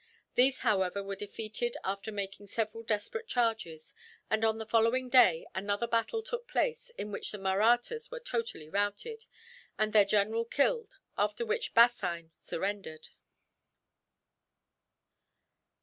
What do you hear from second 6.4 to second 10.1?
place, in which the Mahrattas were totally routed, and their